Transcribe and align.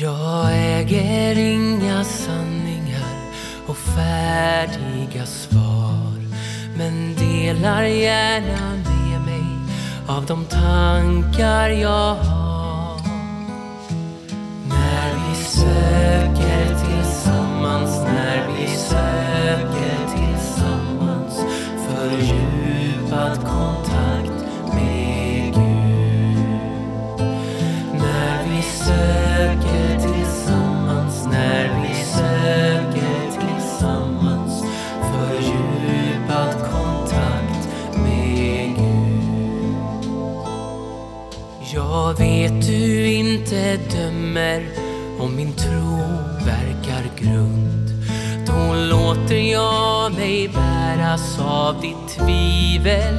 Jag 0.00 0.46
äger 0.52 1.38
inga 1.38 2.04
sanningar 2.04 3.32
och 3.66 3.76
färdiga 3.76 5.26
svar 5.26 6.12
men 6.76 7.14
delar 7.14 7.82
gärna 7.82 8.70
med 8.74 9.20
mig 9.20 9.44
av 10.06 10.26
de 10.26 10.44
tankar 10.44 11.68
jag 11.68 12.14
har. 12.14 13.00
När 14.68 15.14
vi 15.14 15.34
söker 15.44 15.93
Jag 42.04 42.18
vet 42.18 42.66
du 42.66 43.06
inte 43.06 43.76
dömer 43.76 44.66
om 45.18 45.36
min 45.36 45.52
tro 45.52 45.98
verkar 46.44 47.10
grund. 47.16 47.90
Då 48.46 48.74
låter 48.74 49.52
jag 49.52 50.12
mig 50.12 50.48
bäras 50.48 51.38
av 51.40 51.80
ditt 51.80 52.08
tvivel 52.18 53.14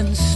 en 0.00 0.16
stund. 0.16 0.27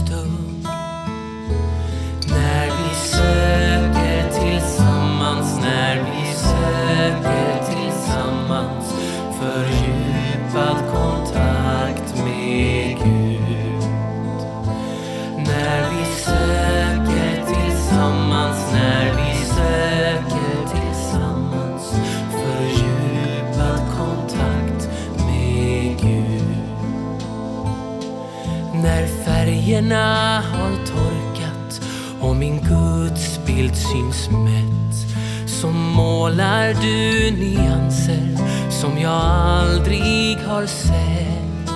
Färgerna 29.63 30.41
har 30.41 30.85
torkat 30.85 31.81
och 32.21 32.35
min 32.35 32.57
gudsbild 32.57 33.75
syns 33.75 34.29
mätt 34.29 35.19
så 35.49 35.67
målar 35.67 36.73
du 36.81 37.31
nyanser 37.31 38.37
som 38.69 38.97
jag 38.97 39.11
aldrig 39.11 40.37
har 40.37 40.65
sett. 40.65 41.69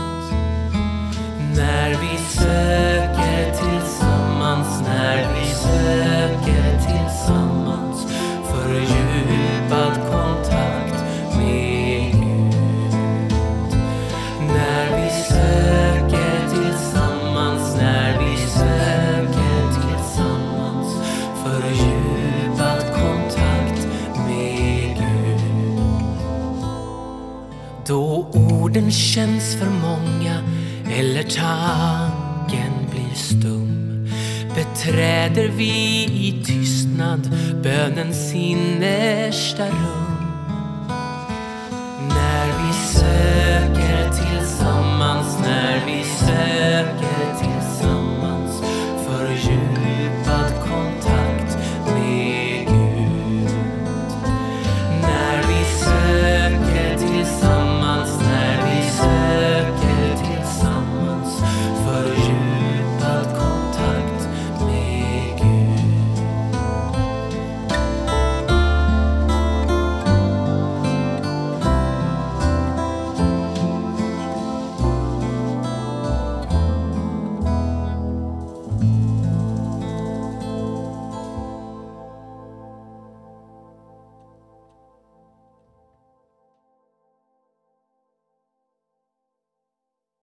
När 1.55 1.89
vi 1.89 2.17
söker 2.17 2.76
fördjupad 21.61 22.79
kontakt 22.93 23.87
med 24.27 24.97
Gud. 24.97 25.79
Då 27.87 28.27
orden 28.33 28.91
känns 28.91 29.55
för 29.55 29.69
många 29.69 30.43
eller 30.91 31.23
tanken 31.23 32.73
blir 32.91 33.15
stum 33.15 34.09
beträder 34.55 35.47
vi 35.47 36.03
i 36.03 36.43
tystnad 36.45 37.31
bönens 37.63 38.33
innersta 38.33 39.65
rum 39.65 40.06